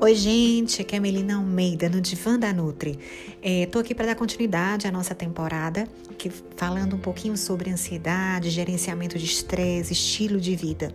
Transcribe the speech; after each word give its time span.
Oi, 0.00 0.14
gente, 0.14 0.80
aqui 0.80 0.94
é 0.94 0.98
a 0.98 1.00
Melina 1.00 1.34
Almeida, 1.34 1.88
no 1.88 2.00
Divã 2.00 2.38
da 2.38 2.52
Nutri. 2.52 2.96
Estou 3.42 3.80
é, 3.80 3.84
aqui 3.84 3.96
para 3.96 4.06
dar 4.06 4.14
continuidade 4.14 4.86
à 4.86 4.92
nossa 4.92 5.12
temporada, 5.12 5.88
que, 6.16 6.30
falando 6.54 6.94
um 6.94 7.00
pouquinho 7.00 7.36
sobre 7.36 7.68
ansiedade, 7.68 8.48
gerenciamento 8.48 9.18
de 9.18 9.24
estresse, 9.24 9.92
estilo 9.92 10.40
de 10.40 10.54
vida. 10.54 10.94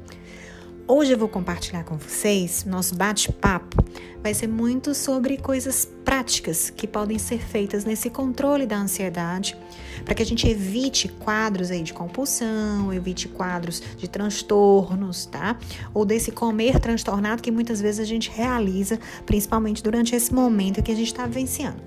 Hoje 0.85 1.13
eu 1.13 1.17
vou 1.17 1.29
compartilhar 1.29 1.85
com 1.85 1.95
vocês, 1.95 2.65
nosso 2.65 2.93
bate-papo 2.95 3.81
vai 4.21 4.33
ser 4.33 4.47
muito 4.47 4.93
sobre 4.93 5.37
coisas 5.37 5.87
práticas 6.03 6.69
que 6.69 6.85
podem 6.85 7.17
ser 7.17 7.39
feitas 7.39 7.85
nesse 7.85 8.09
controle 8.09 8.65
da 8.65 8.77
ansiedade, 8.77 9.57
para 10.03 10.13
que 10.13 10.21
a 10.21 10.25
gente 10.25 10.45
evite 10.45 11.07
quadros 11.07 11.71
aí 11.71 11.83
de 11.83 11.93
compulsão, 11.93 12.93
evite 12.93 13.29
quadros 13.29 13.81
de 13.97 14.09
transtornos, 14.09 15.25
tá? 15.25 15.57
Ou 15.93 16.03
desse 16.03 16.33
comer 16.33 16.79
transtornado 16.79 17.41
que 17.41 17.51
muitas 17.51 17.79
vezes 17.79 18.01
a 18.01 18.05
gente 18.05 18.29
realiza, 18.29 18.99
principalmente 19.25 19.81
durante 19.81 20.13
esse 20.13 20.33
momento 20.33 20.83
que 20.83 20.91
a 20.91 20.95
gente 20.95 21.07
está 21.07 21.25
vivenciando. 21.25 21.81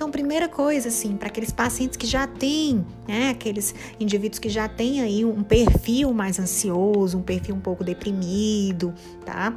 Então, 0.00 0.10
primeira 0.10 0.48
coisa, 0.48 0.88
assim, 0.88 1.14
para 1.14 1.28
aqueles 1.28 1.50
pacientes 1.50 1.94
que 1.94 2.06
já 2.06 2.26
têm, 2.26 2.86
né, 3.06 3.28
aqueles 3.28 3.74
indivíduos 4.00 4.38
que 4.38 4.48
já 4.48 4.66
têm 4.66 5.02
aí 5.02 5.26
um 5.26 5.42
perfil 5.42 6.14
mais 6.14 6.38
ansioso, 6.38 7.18
um 7.18 7.22
perfil 7.22 7.54
um 7.54 7.60
pouco 7.60 7.84
deprimido, 7.84 8.94
tá? 9.26 9.54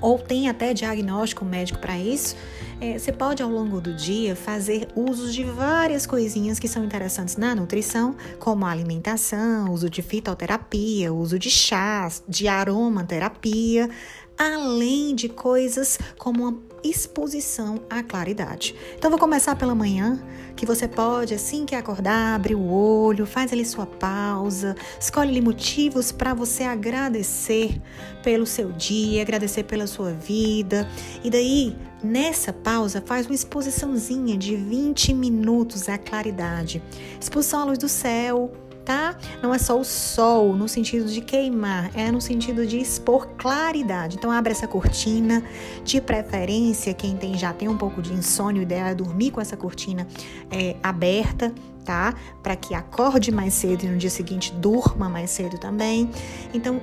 Ou 0.00 0.18
tem 0.18 0.48
até 0.48 0.72
diagnóstico 0.72 1.44
médico 1.44 1.78
para 1.80 1.98
isso, 1.98 2.34
é, 2.80 2.98
você 2.98 3.12
pode 3.12 3.42
ao 3.42 3.50
longo 3.50 3.78
do 3.78 3.92
dia 3.92 4.34
fazer 4.34 4.88
uso 4.96 5.30
de 5.30 5.44
várias 5.44 6.06
coisinhas 6.06 6.58
que 6.58 6.66
são 6.66 6.82
interessantes 6.82 7.36
na 7.36 7.54
nutrição, 7.54 8.16
como 8.38 8.64
a 8.64 8.70
alimentação, 8.70 9.70
uso 9.70 9.90
de 9.90 10.00
fitoterapia, 10.00 11.12
uso 11.12 11.38
de 11.38 11.50
chás, 11.50 12.22
de 12.26 12.48
aromaterapia, 12.48 13.90
além 14.38 15.14
de 15.14 15.28
coisas 15.28 15.98
como 16.16 16.44
uma 16.46 16.68
exposição 16.82 17.80
à 17.90 18.02
claridade. 18.02 18.74
Então 18.96 19.10
vou 19.10 19.18
começar 19.18 19.56
pela 19.56 19.74
manhã, 19.74 20.22
que 20.54 20.64
você 20.64 20.86
pode 20.86 21.34
assim 21.34 21.64
que 21.64 21.74
acordar, 21.74 22.36
abrir 22.36 22.54
o 22.54 22.70
olho, 22.70 23.26
faz 23.26 23.52
ali 23.52 23.64
sua 23.64 23.86
pausa, 23.86 24.76
escolhe 25.00 25.30
ali 25.30 25.40
motivos 25.40 26.12
para 26.12 26.34
você 26.34 26.64
agradecer 26.64 27.80
pelo 28.22 28.46
seu 28.46 28.70
dia, 28.72 29.22
agradecer 29.22 29.64
pela 29.64 29.86
sua 29.86 30.12
vida. 30.12 30.88
E 31.22 31.30
daí, 31.30 31.76
nessa 32.02 32.52
pausa, 32.52 33.02
faz 33.04 33.26
uma 33.26 33.34
exposiçãozinha 33.34 34.36
de 34.36 34.54
20 34.56 35.14
minutos 35.14 35.88
à 35.88 35.98
claridade. 35.98 36.82
Exposição 37.20 37.62
à 37.62 37.64
luz 37.64 37.78
do 37.78 37.88
céu, 37.88 38.52
tá? 38.88 39.14
Não 39.42 39.54
é 39.54 39.58
só 39.58 39.78
o 39.78 39.84
sol 39.84 40.56
no 40.56 40.66
sentido 40.66 41.10
de 41.10 41.20
queimar, 41.20 41.90
é 41.94 42.10
no 42.10 42.22
sentido 42.22 42.66
de 42.66 42.78
expor 42.78 43.28
claridade. 43.36 44.16
Então 44.16 44.30
abre 44.30 44.50
essa 44.50 44.66
cortina, 44.66 45.44
de 45.84 46.00
preferência 46.00 46.94
quem 46.94 47.14
tem 47.14 47.36
já 47.36 47.52
tem 47.52 47.68
um 47.68 47.76
pouco 47.76 48.00
de 48.00 48.14
insônia, 48.14 48.60
o 48.60 48.62
ideal 48.62 48.86
é 48.86 48.94
dormir 48.94 49.30
com 49.30 49.42
essa 49.42 49.58
cortina 49.58 50.08
é, 50.50 50.74
aberta, 50.82 51.52
tá? 51.84 52.14
Para 52.42 52.56
que 52.56 52.72
acorde 52.72 53.30
mais 53.30 53.52
cedo 53.52 53.84
e 53.84 53.88
no 53.88 53.98
dia 53.98 54.08
seguinte 54.08 54.54
durma 54.54 55.06
mais 55.06 55.28
cedo 55.32 55.58
também. 55.58 56.10
Então 56.54 56.80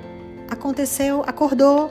aconteceu, 0.48 1.24
acordou, 1.26 1.90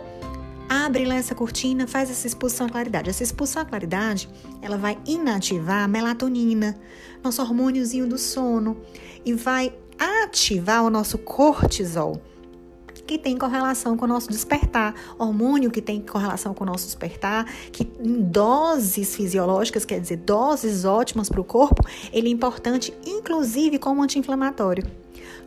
abre 0.70 1.04
lá 1.04 1.16
essa 1.16 1.36
cortina, 1.36 1.88
faz 1.88 2.10
essa 2.10 2.26
expulsão 2.26 2.68
à 2.68 2.70
claridade. 2.70 3.10
Essa 3.10 3.24
expulsão 3.24 3.64
à 3.64 3.66
claridade, 3.66 4.30
ela 4.62 4.78
vai 4.78 4.98
inativar 5.06 5.84
a 5.84 5.88
melatonina, 5.90 6.80
nosso 7.22 7.42
hormôniozinho 7.42 8.08
do 8.08 8.18
sono, 8.18 8.78
e 9.26 9.34
vai 9.34 9.74
ativar 9.98 10.84
o 10.84 10.90
nosso 10.90 11.18
cortisol, 11.18 12.22
que 13.06 13.18
tem 13.18 13.38
correlação 13.38 13.96
com 13.96 14.06
o 14.06 14.08
nosso 14.08 14.30
despertar, 14.30 14.96
hormônio 15.18 15.70
que 15.70 15.82
tem 15.82 16.02
correlação 16.02 16.54
com 16.54 16.64
o 16.64 16.68
nosso 16.68 16.86
despertar, 16.86 17.46
que 17.72 17.88
em 18.00 18.22
doses 18.22 19.16
fisiológicas, 19.16 19.86
quer 19.86 20.00
dizer, 20.00 20.18
doses 20.18 20.86
ótimas 20.86 21.30
para 21.30 21.40
o 21.40 21.44
corpo, 21.44 21.84
ele 22.12 22.30
é 22.30 22.32
importante, 22.32 22.94
inclusive 23.06 23.78
como 23.78 24.02
anti-inflamatório. 24.02 25.05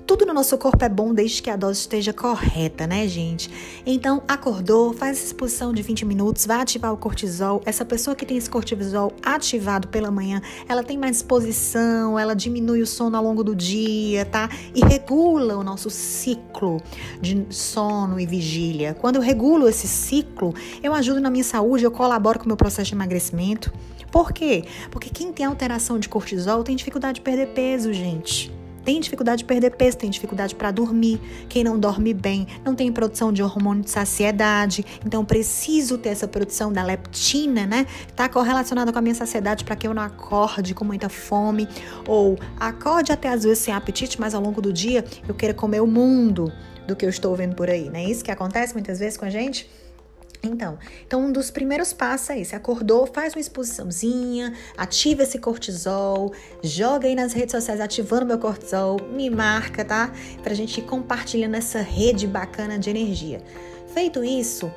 Tudo 0.08 0.24
no 0.24 0.32
nosso 0.32 0.56
corpo 0.56 0.82
é 0.82 0.88
bom 0.88 1.12
desde 1.12 1.42
que 1.42 1.50
a 1.50 1.54
dose 1.54 1.80
esteja 1.80 2.14
correta, 2.14 2.86
né, 2.86 3.06
gente? 3.06 3.50
Então, 3.84 4.22
acordou, 4.26 4.94
faz 4.94 5.22
exposição 5.22 5.70
de 5.70 5.82
20 5.82 6.06
minutos, 6.06 6.46
vai 6.46 6.62
ativar 6.62 6.94
o 6.94 6.96
cortisol. 6.96 7.60
Essa 7.66 7.84
pessoa 7.84 8.16
que 8.16 8.24
tem 8.24 8.38
esse 8.38 8.48
cortisol 8.48 9.12
ativado 9.22 9.86
pela 9.88 10.10
manhã, 10.10 10.41
ela 10.66 10.82
tem 10.82 10.96
mais 10.96 11.12
disposição, 11.12 12.19
ela 12.19 12.34
diminui 12.34 12.80
o 12.80 12.86
sono 12.86 13.19
ao 13.19 13.22
longo 13.22 13.44
do 13.44 13.54
dia, 13.54 14.24
tá? 14.24 14.48
E 14.74 14.80
regula 14.80 15.58
o 15.58 15.62
nosso 15.62 15.91
ciclo 15.91 16.80
de 17.20 17.44
sono 17.50 18.19
e 18.19 18.25
vigília. 18.25 18.94
Quando 18.94 19.16
eu 19.16 19.22
regulo 19.22 19.69
esse 19.69 19.86
ciclo, 19.86 20.54
eu 20.82 20.94
ajudo 20.94 21.20
na 21.20 21.28
minha 21.28 21.44
saúde, 21.44 21.84
eu 21.84 21.90
colaboro 21.90 22.38
com 22.38 22.46
o 22.46 22.48
meu 22.48 22.56
processo 22.56 22.88
de 22.88 22.94
emagrecimento. 22.94 23.70
Por 24.10 24.32
quê? 24.32 24.64
Porque 24.90 25.10
quem 25.10 25.34
tem 25.34 25.44
alteração 25.44 25.98
de 25.98 26.08
cortisol 26.08 26.64
tem 26.64 26.75
dificuldade 26.75 27.16
de 27.16 27.20
perder 27.20 27.48
peso, 27.48 27.92
gente 27.92 28.56
tem 28.84 29.00
dificuldade 29.00 29.38
de 29.38 29.44
perder 29.44 29.70
peso, 29.76 29.98
tem 29.98 30.10
dificuldade 30.10 30.54
para 30.54 30.70
dormir, 30.70 31.20
quem 31.48 31.62
não 31.62 31.78
dorme 31.78 32.14
bem, 32.14 32.46
não 32.64 32.74
tem 32.74 32.90
produção 32.92 33.32
de 33.32 33.42
hormônio 33.42 33.82
de 33.82 33.90
saciedade, 33.90 34.84
então 35.04 35.24
preciso 35.24 35.98
ter 35.98 36.10
essa 36.10 36.26
produção 36.26 36.72
da 36.72 36.82
leptina, 36.82 37.66
né? 37.66 37.86
Tá 38.14 38.28
correlacionada 38.28 38.92
com 38.92 38.98
a 38.98 39.02
minha 39.02 39.14
saciedade 39.14 39.64
para 39.64 39.76
que 39.76 39.86
eu 39.86 39.94
não 39.94 40.02
acorde 40.02 40.74
com 40.74 40.84
muita 40.84 41.08
fome 41.08 41.68
ou 42.06 42.38
acorde 42.58 43.12
até 43.12 43.28
às 43.28 43.44
vezes 43.44 43.58
sem 43.58 43.74
apetite, 43.74 44.20
mas 44.20 44.34
ao 44.34 44.42
longo 44.42 44.60
do 44.60 44.72
dia 44.72 45.04
eu 45.28 45.34
queira 45.34 45.54
comer 45.54 45.80
o 45.80 45.86
mundo 45.86 46.52
do 46.86 46.96
que 46.96 47.04
eu 47.04 47.10
estou 47.10 47.34
vendo 47.36 47.54
por 47.54 47.68
aí, 47.68 47.90
não 47.90 47.96
é 47.96 48.04
isso 48.04 48.24
que 48.24 48.30
acontece 48.30 48.72
muitas 48.72 48.98
vezes 48.98 49.16
com 49.18 49.24
a 49.24 49.30
gente? 49.30 49.68
Então, 50.43 50.78
então 51.06 51.21
um 51.21 51.32
dos 51.32 51.50
primeiros 51.50 51.93
passos 51.93 52.31
é 52.31 52.41
esse. 52.41 52.54
Acordou, 52.54 53.06
faz 53.06 53.34
uma 53.34 53.41
exposiçãozinha, 53.41 54.54
ativa 54.76 55.22
esse 55.22 55.38
cortisol, 55.38 56.32
joga 56.62 57.09
aí 57.09 57.15
nas 57.15 57.32
redes 57.32 57.53
sociais 57.53 57.81
ativando 57.81 58.26
meu 58.26 58.38
cortisol, 58.38 58.99
me 59.12 59.28
marca, 59.31 59.84
tá? 59.84 60.12
Pra 60.43 60.54
gente 60.54 60.78
ir 60.78 60.84
compartilhando 60.84 61.56
essa 61.56 61.81
rede 61.81 62.26
bacana 62.26 62.78
de 62.78 62.88
energia. 62.91 63.43
Feito 63.93 64.22
isso, 64.22 64.71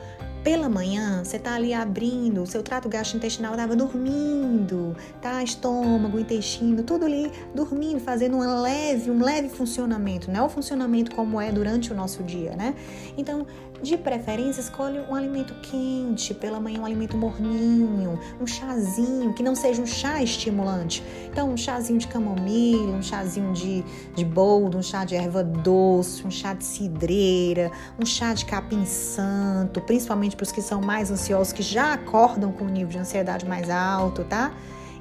pela 0.44 0.68
manhã, 0.68 1.24
você 1.24 1.38
tá 1.38 1.54
ali 1.54 1.74
abrindo, 1.74 2.42
o 2.42 2.48
seu 2.48 2.64
trato 2.64 2.90
gastrointestinal 2.90 3.56
tava 3.56 3.76
dormindo, 3.76 4.96
tá? 5.22 5.44
Estômago, 5.44 6.20
intestino, 6.20 6.82
tudo 6.82 7.06
ali 7.06 7.32
dormindo, 7.54 8.00
fazendo 8.00 8.38
um 8.38 8.62
leve, 8.62 9.12
um 9.12 9.24
leve 9.24 9.50
funcionamento, 9.50 10.32
não 10.32 10.40
é 10.40 10.44
o 10.44 10.50
funcionamento 10.50 11.16
como 11.16 11.40
é 11.40 11.52
durante 11.52 11.92
o 11.92 11.96
nosso 11.96 12.24
dia, 12.24 12.56
né? 12.56 12.74
Então, 13.16 13.46
de 13.82 13.98
preferência, 13.98 14.62
escolhe 14.62 15.00
um 15.00 15.16
alimento 15.16 15.54
quente, 15.62 16.34
pela 16.34 16.60
manhã 16.60 16.82
um 16.82 16.86
alimento 16.86 17.18
morninho, 17.18 18.20
um 18.40 18.46
chazinho, 18.46 19.34
que 19.34 19.42
não 19.42 19.56
seja 19.56 19.82
um 19.82 19.86
chá 19.86 20.22
estimulante. 20.22 21.04
Então, 21.32 21.50
um 21.50 21.58
chazinho 21.58 22.00
de 22.00 22.08
camomila, 22.08 22.98
um 22.98 23.02
chazinho 23.02 23.52
de, 23.54 23.84
de 24.16 24.24
boldo, 24.24 24.78
um 24.78 24.84
chá 24.84 25.04
de 25.04 25.16
erva 25.16 25.44
doce, 25.44 26.26
um 26.26 26.32
chá 26.32 26.54
de 26.54 26.64
cidreira, 26.64 27.72
um 28.00 28.06
chá 28.06 28.34
de 28.34 28.46
capim 28.46 28.86
santo, 28.86 29.82
principalmente 29.82 30.36
para 30.36 30.44
os 30.44 30.52
que 30.52 30.62
são 30.62 30.82
mais 30.82 31.10
ansiosos, 31.10 31.52
que 31.52 31.64
já 31.64 31.94
acordam 31.94 32.52
com 32.52 32.66
um 32.66 32.70
nível 32.70 32.90
de 32.90 33.00
ansiedade 33.00 33.46
mais 33.46 33.70
alto, 33.70 34.24
tá? 34.24 34.54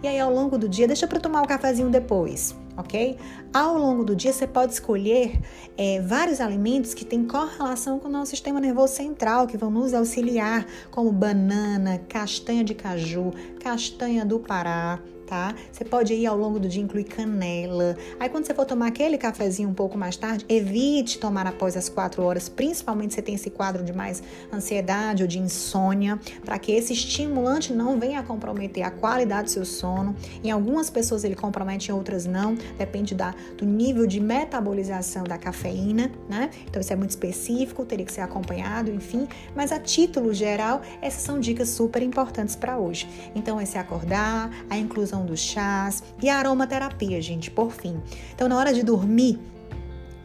E 0.02 0.08
aí, 0.08 0.18
ao 0.18 0.32
longo 0.32 0.56
do 0.56 0.68
dia, 0.68 0.86
deixa 0.86 1.06
para 1.06 1.20
tomar 1.20 1.40
o 1.40 1.44
um 1.44 1.46
cafezinho 1.46 1.90
depois 1.90 2.54
ok? 2.80 3.16
Ao 3.52 3.78
longo 3.78 4.04
do 4.04 4.16
dia, 4.16 4.32
você 4.32 4.46
pode 4.46 4.72
escolher 4.72 5.40
é, 5.76 6.00
vários 6.00 6.40
alimentos 6.40 6.94
que 6.94 7.04
têm 7.04 7.24
correlação 7.24 7.98
com 7.98 8.08
o 8.08 8.10
nosso 8.10 8.30
sistema 8.30 8.60
nervoso 8.60 8.94
central, 8.94 9.46
que 9.46 9.56
vão 9.56 9.70
nos 9.70 9.94
auxiliar, 9.94 10.66
como 10.90 11.12
banana, 11.12 12.00
castanha 12.08 12.64
de 12.64 12.74
caju, 12.74 13.32
castanha 13.60 14.24
do 14.24 14.40
Pará, 14.40 14.98
tá? 15.30 15.54
Você 15.70 15.84
pode 15.84 16.12
ir 16.12 16.26
ao 16.26 16.36
longo 16.36 16.58
do 16.58 16.68
dia 16.68 16.82
incluir 16.82 17.04
canela. 17.04 17.96
Aí 18.18 18.28
quando 18.28 18.44
você 18.44 18.52
for 18.52 18.66
tomar 18.66 18.88
aquele 18.88 19.16
cafezinho 19.16 19.68
um 19.68 19.74
pouco 19.74 19.96
mais 19.96 20.16
tarde, 20.16 20.44
evite 20.48 21.20
tomar 21.20 21.46
após 21.46 21.76
as 21.76 21.88
quatro 21.88 22.24
horas, 22.24 22.48
principalmente 22.48 23.14
se 23.14 23.22
tem 23.22 23.36
esse 23.36 23.48
quadro 23.48 23.84
de 23.84 23.92
mais 23.92 24.20
ansiedade 24.52 25.22
ou 25.22 25.28
de 25.28 25.38
insônia, 25.38 26.18
para 26.44 26.58
que 26.58 26.72
esse 26.72 26.92
estimulante 26.92 27.72
não 27.72 28.00
venha 28.00 28.18
a 28.18 28.22
comprometer 28.24 28.82
a 28.82 28.90
qualidade 28.90 29.44
do 29.44 29.50
seu 29.50 29.64
sono. 29.64 30.16
Em 30.42 30.50
algumas 30.50 30.90
pessoas 30.90 31.22
ele 31.22 31.36
compromete, 31.36 31.92
em 31.92 31.94
outras 31.94 32.26
não. 32.26 32.56
Depende 32.76 33.14
da, 33.14 33.32
do 33.56 33.64
nível 33.64 34.08
de 34.08 34.18
metabolização 34.18 35.22
da 35.22 35.38
cafeína, 35.38 36.10
né? 36.28 36.50
Então 36.66 36.80
isso 36.80 36.92
é 36.92 36.96
muito 36.96 37.10
específico, 37.10 37.84
teria 37.84 38.04
que 38.04 38.12
ser 38.12 38.22
acompanhado, 38.22 38.90
enfim. 38.90 39.28
Mas 39.54 39.70
a 39.70 39.78
título 39.78 40.34
geral, 40.34 40.82
essas 41.00 41.22
são 41.22 41.38
dicas 41.38 41.68
super 41.68 42.02
importantes 42.02 42.56
para 42.56 42.76
hoje. 42.76 43.08
Então, 43.32 43.60
esse 43.60 43.78
acordar, 43.78 44.50
a 44.68 44.76
inclusão 44.76 45.19
dos 45.24 45.40
chás 45.40 46.02
e 46.22 46.28
a 46.28 46.36
aromaterapia, 46.36 47.20
gente, 47.20 47.50
por 47.50 47.70
fim. 47.70 48.00
Então, 48.34 48.48
na 48.48 48.56
hora 48.56 48.72
de 48.72 48.82
dormir, 48.82 49.38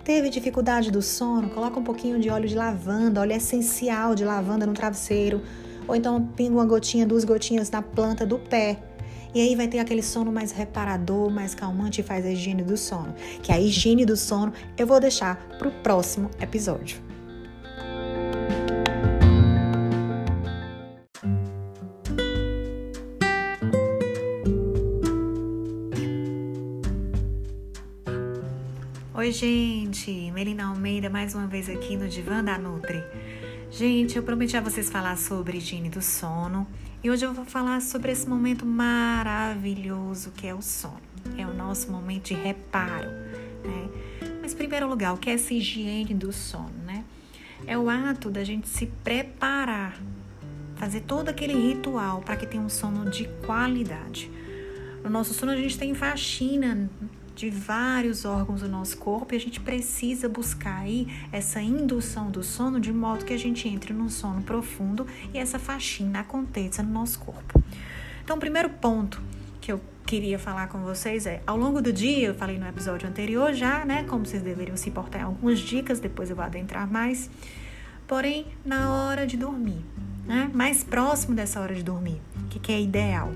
Teve 0.06 0.30
dificuldade 0.30 0.92
do 0.92 1.02
sono? 1.02 1.50
Coloca 1.50 1.80
um 1.80 1.84
pouquinho 1.84 2.20
de 2.20 2.30
óleo 2.30 2.48
de 2.48 2.54
lavanda, 2.54 3.22
óleo 3.22 3.34
essencial 3.34 4.14
de 4.14 4.24
lavanda 4.24 4.64
no 4.64 4.72
travesseiro. 4.72 5.42
Ou 5.88 5.96
então 5.96 6.24
pinga 6.36 6.54
uma 6.54 6.66
gotinha, 6.66 7.08
duas 7.08 7.24
gotinhas 7.24 7.72
na 7.72 7.82
planta 7.82 8.24
do 8.24 8.38
pé. 8.38 8.78
E 9.34 9.42
aí 9.42 9.56
vai 9.56 9.68
ter 9.68 9.80
aquele 9.80 10.04
sono 10.04 10.32
mais 10.32 10.52
reparador, 10.52 11.32
mais 11.32 11.56
calmante 11.56 12.02
e 12.02 12.04
faz 12.04 12.24
a 12.24 12.30
higiene 12.30 12.62
do 12.62 12.78
sono. 12.78 13.16
Que 13.42 13.52
a 13.52 13.60
higiene 13.60 14.06
do 14.06 14.16
sono 14.16 14.54
eu 14.78 14.86
vou 14.86 15.00
deixar 15.00 15.38
para 15.58 15.70
o 15.70 15.72
próximo 15.72 16.30
episódio. 16.40 17.15
Oi, 29.18 29.32
gente! 29.32 30.12
Melina 30.32 30.66
Almeida 30.66 31.10
mais 31.10 31.34
uma 31.34 31.48
vez 31.48 31.70
aqui 31.70 31.96
no 31.96 32.06
Divã 32.06 32.44
da 32.44 32.58
Nutri. 32.58 33.02
Gente, 33.72 34.18
eu 34.18 34.24
prometi 34.24 34.58
a 34.58 34.62
vocês 34.62 34.90
falar 34.90 35.16
sobre 35.18 35.58
higiene 35.58 35.90
do 35.90 36.02
sono 36.02 36.68
e 37.02 37.10
hoje 37.10 37.26
eu 37.26 37.34
vou 37.34 37.46
falar 37.46 37.82
sobre 37.82 38.12
esse 38.12 38.28
momento 38.28 38.66
maravilhoso 38.66 40.32
que 40.32 40.46
é 40.46 40.54
o 40.54 40.62
sono. 40.62 41.00
É 41.38 41.48
o 41.48 41.54
nosso 41.54 41.90
momento 41.90 42.26
de 42.26 42.34
reparo, 42.34 43.10
né? 43.64 43.90
Mas, 44.42 44.52
em 44.52 44.58
primeiro 44.58 44.86
lugar, 44.90 45.14
o 45.14 45.18
que 45.18 45.30
é 45.30 45.34
essa 45.36 45.54
higiene 45.54 46.14
do 46.14 46.34
sono, 46.34 46.76
né? 46.86 47.06
É 47.66 47.78
o 47.78 47.90
ato 47.90 48.30
da 48.30 48.44
gente 48.44 48.68
se 48.68 48.86
preparar, 49.02 49.98
fazer 50.76 51.00
todo 51.00 51.30
aquele 51.30 51.54
ritual 51.54 52.20
para 52.20 52.36
que 52.36 52.46
tenha 52.46 52.62
um 52.62 52.68
sono 52.68 53.10
de 53.10 53.30
qualidade. 53.46 54.30
No 55.02 55.10
nosso 55.10 55.34
sono, 55.34 55.54
a 55.54 55.56
gente 55.56 55.78
tem 55.78 55.94
faxina 55.94 56.90
de 57.36 57.50
vários 57.50 58.24
órgãos 58.24 58.62
do 58.62 58.70
nosso 58.70 58.98
corpo 58.98 59.34
e 59.34 59.38
a 59.38 59.40
gente 59.40 59.60
precisa 59.60 60.30
buscar 60.30 60.80
aí 60.80 61.08
essa 61.34 61.62
indução 61.62 62.32
do 62.32 62.42
sono 62.42 62.80
de 62.80 62.94
modo 62.94 63.26
que 63.26 63.34
a 63.34 63.38
gente 63.38 63.68
entre 63.68 63.94
num 63.94 64.10
sono 64.10 64.42
profundo 64.42 65.06
e 65.34 65.38
essa 65.38 65.60
faxina 65.60 66.22
aconteça 66.22 66.82
no 66.82 66.92
nosso 66.92 67.20
corpo. 67.20 67.62
Então, 68.24 68.38
o 68.38 68.40
primeiro 68.40 68.70
ponto 68.70 69.22
que 69.60 69.72
eu 69.72 69.82
queria 70.06 70.40
falar 70.40 70.68
com 70.68 70.80
vocês 70.80 71.26
é, 71.26 71.42
ao 71.46 71.58
longo 71.58 71.82
do 71.82 71.92
dia, 71.92 72.28
eu 72.28 72.34
falei 72.36 72.58
no 72.58 72.68
episódio 72.68 73.08
anterior 73.08 73.54
já, 73.54 73.84
né, 73.84 74.04
como 74.04 74.26
vocês 74.26 74.42
deveriam 74.42 74.78
se 74.78 74.90
portar 74.90 75.26
algumas 75.26 75.60
dicas, 75.60 76.00
depois 76.00 76.30
eu 76.30 76.36
vou 76.38 76.46
adentrar 76.46 76.90
mais. 76.90 77.30
Porém, 78.08 78.46
na 78.64 78.94
hora 78.94 79.28
de 79.28 79.36
dormir, 79.36 79.84
né, 80.26 80.50
mais 80.54 80.84
próximo 80.84 81.36
dessa 81.36 81.60
hora 81.60 81.76
de 81.76 81.84
dormir, 81.84 82.22
o 82.46 82.48
que, 82.48 82.60
que 82.60 82.72
é 82.72 82.80
ideal? 82.80 83.34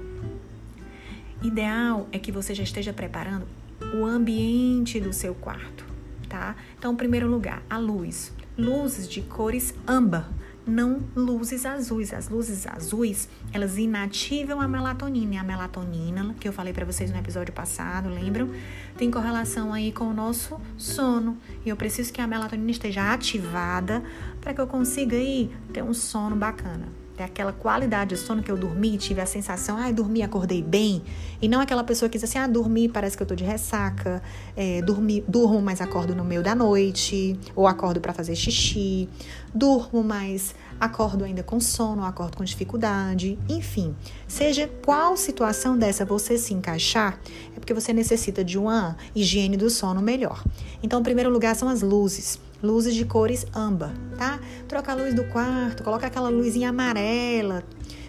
Ideal 1.42 2.07
é 2.12 2.19
que 2.19 2.31
você 2.31 2.54
já 2.54 2.63
esteja 2.63 2.94
preparando 2.94 3.48
o 3.94 4.06
ambiente 4.06 5.00
do 5.00 5.12
seu 5.12 5.33
quarto, 5.33 5.86
tá? 6.27 6.56
Então, 6.77 6.95
primeiro 6.95 7.27
lugar, 7.27 7.63
a 7.69 7.77
luz. 7.77 8.31
Luzes 8.57 9.07
de 9.07 9.21
cores 9.21 9.74
âmbar, 9.88 10.30
não 10.68 11.01
luzes 11.15 11.65
azuis. 11.65 12.13
As 12.13 12.30
luzes 12.30 12.68
azuis, 12.68 13.30
elas 13.53 13.77
inativam 13.77 14.59
a 14.59 14.68
melatonina. 14.68 15.36
E 15.36 15.38
a 15.38 15.44
melatonina, 15.44 16.36
que 16.39 16.47
eu 16.47 16.53
falei 16.53 16.74
para 16.74 16.86
vocês 16.86 17.12
no 17.12 17.18
episódio 17.18 17.53
passado, 17.53 18.09
lembram? 18.09 18.50
Tem 18.97 19.09
correlação 19.09 19.74
aí 19.74 19.92
com 19.92 20.06
o 20.06 20.13
nosso 20.13 20.59
sono. 20.77 21.38
E 21.65 21.69
eu 21.69 21.77
preciso 21.77 22.12
que 22.12 22.21
a 22.21 22.27
melatonina 22.27 22.71
esteja 22.71 23.13
ativada 23.13 24.03
para 24.42 24.53
que 24.53 24.62
eu 24.62 24.68
consiga 24.68 25.15
aí 25.15 25.50
ter 25.74 25.83
um 25.83 25.94
sono 25.94 26.35
bacana 26.35 27.00
ter 27.19 27.24
aquela 27.24 27.51
qualidade 27.51 28.16
de 28.16 28.18
sono 28.18 28.42
que 28.42 28.50
eu 28.50 28.56
dormi, 28.56 28.98
tive 28.98 29.19
a 29.19 29.25
sensação, 29.25 29.77
ah, 29.77 29.92
dormi, 29.92 30.21
acordei 30.21 30.63
bem. 30.63 31.01
E 31.42 31.50
não 31.50 31.60
aquela 31.60 31.83
pessoa 31.83 32.07
que 32.07 32.18
diz 32.18 32.24
assim, 32.24 32.38
ah, 32.38 32.48
dormi, 32.48 32.88
parece 32.88 33.18
que 33.18 33.21
eu 33.21 33.27
tô 33.27 33.36
de 33.36 33.44
ressaca, 33.44 34.24
é, 34.56 34.81
dormi, 34.81 35.24
durmo, 35.27 35.62
mas 35.62 35.81
acordo 35.81 36.16
no 36.16 36.24
meio 36.24 36.42
da 36.42 36.56
noite, 36.56 37.38
ou 37.56 37.68
acordo 37.68 38.00
para 38.00 38.13
fazer 38.13 38.36
xixi, 38.36 39.10
durmo, 39.54 40.01
mas 40.01 40.56
acordo 40.80 41.25
ainda 41.25 41.44
com 41.44 41.60
sono, 41.60 42.06
acordo 42.06 42.38
com 42.38 42.44
dificuldade, 42.44 43.38
enfim. 43.50 43.94
Seja 44.25 44.69
qual 44.86 45.18
situação 45.18 45.77
dessa 45.77 46.06
você 46.06 46.38
se 46.38 46.54
encaixar, 46.54 47.19
é 47.54 47.60
porque 47.60 47.74
você 47.74 47.92
necessita 47.92 48.45
de 48.45 48.57
uma 48.57 48.95
higiene 49.13 49.57
do 49.57 49.69
sono 49.69 50.01
melhor. 50.01 50.42
Então, 50.81 51.01
em 51.01 51.04
primeiro 51.04 51.30
lugar, 51.30 51.54
são 51.54 51.68
as 51.68 51.81
luzes 51.81 52.39
luzes 52.61 52.95
de 52.95 53.06
cores 53.06 53.45
âmbar, 53.56 53.94
tá? 54.17 54.39
Troca 54.67 54.91
a 54.91 54.95
luz 54.95 55.13
do 55.13 55.23
quarto, 55.25 55.83
coloca 55.83 56.07
aquela 56.07 56.29
luzinha 56.29 56.69
amarela, 56.69 57.63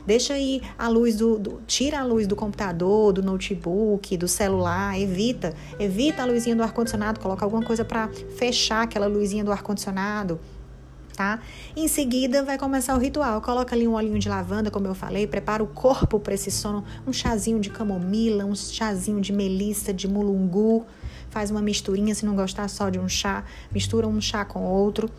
deixa 0.06 0.34
aí 0.34 0.60
a 0.78 0.88
luz 0.88 1.16
do, 1.16 1.38
do, 1.38 1.62
tira 1.66 2.00
a 2.00 2.04
luz 2.04 2.26
do 2.26 2.34
computador, 2.34 3.12
do 3.12 3.22
notebook, 3.22 4.16
do 4.16 4.28
celular, 4.28 4.98
evita, 4.98 5.54
evita 5.78 6.22
a 6.22 6.26
luzinha 6.26 6.56
do 6.56 6.62
ar 6.62 6.72
condicionado, 6.72 7.20
coloca 7.20 7.44
alguma 7.44 7.62
coisa 7.62 7.84
para 7.84 8.08
fechar 8.36 8.82
aquela 8.82 9.06
luzinha 9.06 9.44
do 9.44 9.52
ar 9.52 9.62
condicionado. 9.62 10.40
Tá? 11.20 11.38
Em 11.76 11.86
seguida 11.86 12.42
vai 12.42 12.56
começar 12.56 12.94
o 12.94 12.98
ritual. 12.98 13.42
Coloca 13.42 13.76
ali 13.76 13.86
um 13.86 13.92
olhinho 13.92 14.18
de 14.18 14.26
lavanda, 14.26 14.70
como 14.70 14.86
eu 14.86 14.94
falei, 14.94 15.26
prepara 15.26 15.62
o 15.62 15.66
corpo 15.66 16.18
para 16.18 16.32
esse 16.32 16.50
sono, 16.50 16.82
um 17.06 17.12
chazinho 17.12 17.60
de 17.60 17.68
camomila, 17.68 18.46
um 18.46 18.54
chazinho 18.54 19.20
de 19.20 19.30
melissa, 19.30 19.92
de 19.92 20.08
mulungu, 20.08 20.86
faz 21.28 21.50
uma 21.50 21.60
misturinha, 21.60 22.14
se 22.14 22.24
não 22.24 22.34
gostar 22.34 22.68
só 22.68 22.88
de 22.88 22.98
um 22.98 23.06
chá, 23.06 23.44
mistura 23.70 24.08
um 24.08 24.18
chá 24.18 24.46
com 24.46 24.64
outro. 24.64 25.10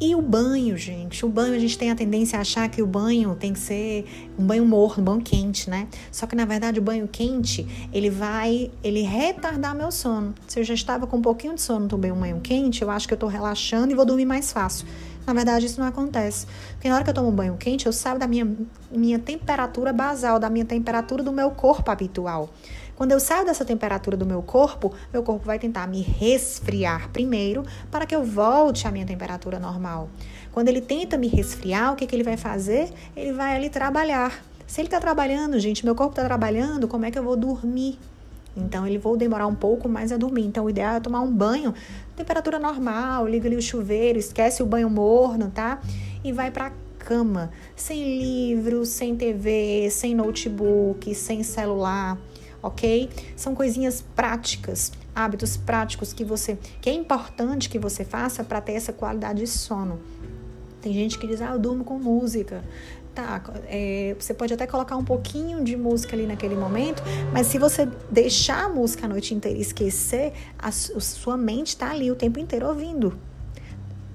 E 0.00 0.16
o 0.16 0.22
banho, 0.22 0.76
gente. 0.76 1.24
O 1.24 1.28
banho, 1.28 1.54
a 1.54 1.58
gente 1.60 1.78
tem 1.78 1.92
a 1.92 1.94
tendência 1.94 2.38
a 2.38 2.40
achar 2.40 2.68
que 2.68 2.82
o 2.82 2.86
banho 2.86 3.36
tem 3.36 3.52
que 3.52 3.58
ser 3.60 4.32
um 4.36 4.44
banho 4.44 4.64
morno, 4.64 5.02
um 5.02 5.04
banho 5.04 5.20
quente, 5.20 5.70
né? 5.70 5.86
Só 6.10 6.26
que 6.26 6.34
na 6.34 6.46
verdade 6.46 6.80
o 6.80 6.82
banho 6.82 7.06
quente, 7.06 7.66
ele 7.92 8.10
vai, 8.10 8.70
ele 8.82 9.02
retardar 9.02 9.76
meu 9.76 9.92
sono. 9.92 10.34
Se 10.48 10.58
eu 10.58 10.64
já 10.64 10.74
estava 10.74 11.06
com 11.06 11.18
um 11.18 11.22
pouquinho 11.22 11.54
de 11.54 11.60
sono, 11.60 11.86
tomei 11.86 12.10
um 12.10 12.18
banho 12.18 12.40
quente, 12.40 12.82
eu 12.82 12.90
acho 12.90 13.06
que 13.06 13.14
eu 13.14 13.18
tô 13.18 13.28
relaxando 13.28 13.92
e 13.92 13.94
vou 13.94 14.06
dormir 14.06 14.24
mais 14.24 14.50
fácil. 14.50 14.88
Na 15.30 15.34
verdade, 15.34 15.66
isso 15.66 15.80
não 15.80 15.86
acontece. 15.86 16.44
Porque 16.72 16.88
na 16.88 16.96
hora 16.96 17.04
que 17.04 17.10
eu 17.10 17.14
tomo 17.14 17.30
banho 17.30 17.56
quente, 17.56 17.86
eu 17.86 17.92
saio 17.92 18.18
da 18.18 18.26
minha, 18.26 18.52
minha 18.90 19.16
temperatura 19.16 19.92
basal, 19.92 20.40
da 20.40 20.50
minha 20.50 20.64
temperatura 20.64 21.22
do 21.22 21.30
meu 21.30 21.52
corpo 21.52 21.88
habitual. 21.88 22.50
Quando 22.96 23.12
eu 23.12 23.20
saio 23.20 23.46
dessa 23.46 23.64
temperatura 23.64 24.16
do 24.16 24.26
meu 24.26 24.42
corpo, 24.42 24.92
meu 25.12 25.22
corpo 25.22 25.46
vai 25.46 25.56
tentar 25.56 25.86
me 25.86 26.02
resfriar 26.02 27.10
primeiro 27.10 27.64
para 27.92 28.06
que 28.06 28.14
eu 28.14 28.24
volte 28.24 28.88
à 28.88 28.90
minha 28.90 29.06
temperatura 29.06 29.60
normal. 29.60 30.08
Quando 30.50 30.66
ele 30.66 30.80
tenta 30.80 31.16
me 31.16 31.28
resfriar, 31.28 31.92
o 31.92 31.96
que, 31.96 32.08
que 32.08 32.16
ele 32.16 32.24
vai 32.24 32.36
fazer? 32.36 32.92
Ele 33.14 33.32
vai 33.32 33.54
ali 33.54 33.70
trabalhar. 33.70 34.42
Se 34.66 34.80
ele 34.80 34.88
está 34.88 34.98
trabalhando, 34.98 35.60
gente, 35.60 35.84
meu 35.84 35.94
corpo 35.94 36.10
está 36.10 36.24
trabalhando, 36.24 36.88
como 36.88 37.06
é 37.06 37.10
que 37.12 37.18
eu 37.18 37.22
vou 37.22 37.36
dormir? 37.36 38.00
Então, 38.60 38.86
ele 38.86 38.98
vou 38.98 39.16
demorar 39.16 39.46
um 39.46 39.54
pouco 39.54 39.88
mais 39.88 40.12
a 40.12 40.16
dormir. 40.16 40.44
Então, 40.44 40.64
o 40.64 40.70
ideal 40.70 40.96
é 40.96 41.00
tomar 41.00 41.20
um 41.20 41.32
banho, 41.32 41.74
temperatura 42.16 42.58
normal, 42.58 43.26
liga 43.26 43.48
ali 43.48 43.56
o 43.56 43.62
chuveiro, 43.62 44.18
esquece 44.18 44.62
o 44.62 44.66
banho 44.66 44.90
morno, 44.90 45.50
tá? 45.50 45.80
E 46.22 46.32
vai 46.32 46.50
para 46.50 46.72
cama, 46.98 47.50
sem 47.74 48.18
livro, 48.18 48.84
sem 48.84 49.16
TV, 49.16 49.88
sem 49.90 50.14
notebook, 50.14 51.14
sem 51.14 51.42
celular 51.42 52.18
ok? 52.62 53.08
São 53.36 53.54
coisinhas 53.54 54.04
práticas, 54.14 54.92
hábitos 55.14 55.56
práticos 55.56 56.12
que 56.12 56.24
você, 56.24 56.58
que 56.80 56.90
é 56.90 56.92
importante 56.92 57.68
que 57.68 57.78
você 57.78 58.04
faça 58.04 58.44
para 58.44 58.60
ter 58.60 58.72
essa 58.72 58.92
qualidade 58.92 59.40
de 59.40 59.46
sono. 59.46 60.00
Tem 60.80 60.92
gente 60.92 61.18
que 61.18 61.26
diz, 61.26 61.42
ah, 61.42 61.50
eu 61.50 61.58
durmo 61.58 61.84
com 61.84 61.98
música. 61.98 62.64
Tá, 63.14 63.42
é, 63.66 64.14
você 64.18 64.32
pode 64.32 64.54
até 64.54 64.66
colocar 64.66 64.96
um 64.96 65.04
pouquinho 65.04 65.64
de 65.64 65.76
música 65.76 66.14
ali 66.14 66.26
naquele 66.26 66.54
momento, 66.54 67.02
mas 67.32 67.48
se 67.48 67.58
você 67.58 67.88
deixar 68.08 68.66
a 68.66 68.68
música 68.68 69.06
a 69.06 69.08
noite 69.08 69.34
inteira 69.34 69.58
e 69.58 69.60
esquecer, 69.60 70.32
a 70.56 70.70
sua 70.70 71.36
mente 71.36 71.68
está 71.68 71.90
ali 71.90 72.10
o 72.10 72.14
tempo 72.14 72.38
inteiro 72.38 72.68
ouvindo. 72.68 73.18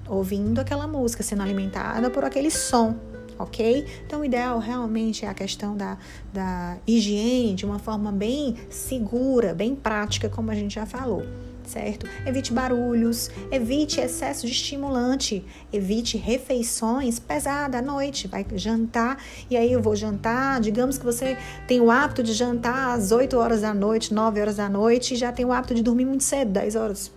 Ouvindo 0.08 0.60
aquela 0.60 0.86
música, 0.86 1.22
sendo 1.22 1.42
alimentada 1.42 2.08
por 2.10 2.24
aquele 2.24 2.50
som 2.50 2.96
ok? 3.38 3.84
Então, 4.06 4.20
o 4.20 4.24
ideal 4.24 4.58
realmente 4.58 5.26
é 5.26 5.28
a 5.28 5.34
questão 5.34 5.76
da, 5.76 5.98
da 6.32 6.78
higiene 6.86 7.54
de 7.54 7.66
uma 7.66 7.78
forma 7.78 8.10
bem 8.10 8.56
segura, 8.70 9.52
bem 9.52 9.74
prática, 9.74 10.26
como 10.26 10.50
a 10.50 10.54
gente 10.54 10.74
já 10.74 10.86
falou 10.86 11.22
certo? 11.66 12.06
Evite 12.24 12.52
barulhos, 12.52 13.30
evite 13.50 14.00
excesso 14.00 14.46
de 14.46 14.52
estimulante, 14.52 15.44
evite 15.72 16.16
refeições 16.16 17.18
pesadas 17.18 17.80
à 17.80 17.82
noite. 17.82 18.28
Vai 18.28 18.46
jantar 18.54 19.22
e 19.50 19.56
aí 19.56 19.72
eu 19.72 19.82
vou 19.82 19.96
jantar. 19.96 20.60
Digamos 20.60 20.98
que 20.98 21.04
você 21.04 21.36
tem 21.66 21.80
o 21.80 21.90
hábito 21.90 22.22
de 22.22 22.32
jantar 22.32 22.94
às 22.96 23.12
8 23.12 23.36
horas 23.36 23.60
da 23.62 23.74
noite, 23.74 24.14
9 24.14 24.40
horas 24.40 24.56
da 24.56 24.68
noite 24.68 25.14
e 25.14 25.16
já 25.16 25.32
tem 25.32 25.44
o 25.44 25.52
hábito 25.52 25.74
de 25.74 25.82
dormir 25.82 26.04
muito 26.04 26.24
cedo, 26.24 26.50
10 26.52 26.76
horas. 26.76 27.08
O 27.08 27.12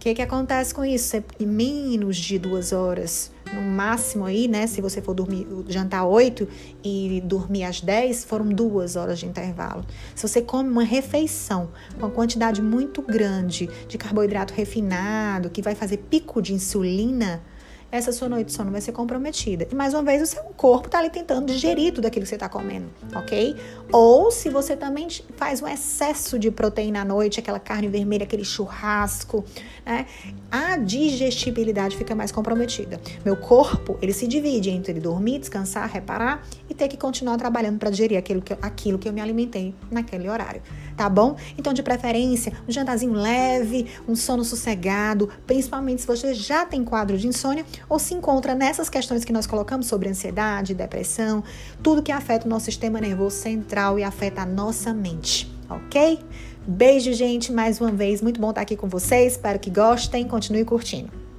que, 0.00 0.14
que 0.14 0.22
acontece 0.22 0.74
com 0.74 0.84
isso? 0.84 1.08
Você, 1.08 1.24
menos 1.40 2.16
de 2.16 2.38
duas 2.38 2.72
horas 2.72 3.30
no 3.52 3.62
máximo 3.62 4.24
aí, 4.24 4.48
né? 4.48 4.66
Se 4.66 4.80
você 4.80 5.00
for 5.00 5.14
dormir, 5.14 5.46
jantar 5.68 6.04
8 6.04 6.46
e 6.84 7.22
dormir 7.24 7.64
às 7.64 7.80
10, 7.80 8.24
foram 8.24 8.48
duas 8.48 8.96
horas 8.96 9.18
de 9.18 9.26
intervalo. 9.26 9.84
Se 10.14 10.26
você 10.26 10.40
come 10.40 10.68
uma 10.68 10.84
refeição 10.84 11.70
com 11.94 12.06
uma 12.06 12.10
quantidade 12.10 12.62
muito 12.62 13.02
grande 13.02 13.68
de 13.88 13.98
carboidrato 13.98 14.54
refinado, 14.54 15.50
que 15.50 15.62
vai 15.62 15.74
fazer 15.74 15.98
pico 15.98 16.40
de 16.40 16.54
insulina, 16.54 17.42
essa 17.90 18.12
sua 18.12 18.28
noite 18.28 18.48
de 18.48 18.52
sono 18.52 18.70
vai 18.70 18.80
ser 18.80 18.92
comprometida. 18.92 19.66
E 19.70 19.74
mais 19.74 19.94
uma 19.94 20.02
vez, 20.02 20.22
o 20.22 20.26
seu 20.26 20.42
corpo 20.56 20.86
está 20.86 20.98
ali 20.98 21.10
tentando 21.10 21.46
digerir 21.52 21.92
tudo 21.92 22.06
aquilo 22.06 22.22
que 22.22 22.28
você 22.28 22.36
está 22.36 22.48
comendo, 22.48 22.86
ok? 23.14 23.56
Ou 23.92 24.30
se 24.30 24.48
você 24.48 24.76
também 24.76 25.08
faz 25.36 25.60
um 25.60 25.66
excesso 25.66 26.38
de 26.38 26.50
proteína 26.50 27.02
à 27.02 27.04
noite, 27.04 27.40
aquela 27.40 27.58
carne 27.58 27.88
vermelha, 27.88 28.24
aquele 28.24 28.44
churrasco, 28.44 29.44
né? 29.84 30.06
A 30.50 30.76
digestibilidade 30.76 31.96
fica 31.96 32.14
mais 32.14 32.30
comprometida. 32.30 33.00
Meu 33.24 33.36
corpo, 33.36 33.98
ele 34.00 34.12
se 34.12 34.26
divide 34.26 34.70
entre 34.70 34.94
dormir, 34.94 35.38
descansar, 35.38 35.88
reparar 35.88 36.46
e 36.68 36.74
ter 36.74 36.88
que 36.88 36.96
continuar 36.96 37.36
trabalhando 37.36 37.78
para 37.78 37.90
digerir 37.90 38.18
aquilo 38.18 38.40
que, 38.40 38.52
aquilo 38.60 38.98
que 38.98 39.08
eu 39.08 39.12
me 39.12 39.20
alimentei 39.20 39.74
naquele 39.90 40.28
horário, 40.28 40.62
tá 41.00 41.08
bom? 41.08 41.34
Então, 41.56 41.72
de 41.72 41.82
preferência, 41.82 42.52
um 42.68 42.70
jantarzinho 42.70 43.14
leve, 43.14 43.86
um 44.06 44.14
sono 44.14 44.44
sossegado, 44.44 45.30
principalmente 45.46 46.02
se 46.02 46.06
você 46.06 46.34
já 46.34 46.66
tem 46.66 46.84
quadro 46.84 47.16
de 47.16 47.26
insônia 47.26 47.64
ou 47.88 47.98
se 47.98 48.12
encontra 48.12 48.54
nessas 48.54 48.90
questões 48.90 49.24
que 49.24 49.32
nós 49.32 49.46
colocamos 49.46 49.86
sobre 49.86 50.10
ansiedade, 50.10 50.74
depressão, 50.74 51.42
tudo 51.82 52.02
que 52.02 52.12
afeta 52.12 52.44
o 52.44 52.50
nosso 52.50 52.66
sistema 52.66 53.00
nervoso 53.00 53.36
central 53.36 53.98
e 53.98 54.04
afeta 54.04 54.42
a 54.42 54.46
nossa 54.46 54.92
mente, 54.92 55.50
ok? 55.70 56.18
Beijo, 56.66 57.14
gente, 57.14 57.50
mais 57.50 57.80
uma 57.80 57.90
vez. 57.90 58.20
Muito 58.20 58.38
bom 58.38 58.50
estar 58.50 58.60
aqui 58.60 58.76
com 58.76 58.86
vocês. 58.86 59.32
Espero 59.32 59.58
que 59.58 59.70
gostem. 59.70 60.28
Continue 60.28 60.66
curtindo. 60.66 61.29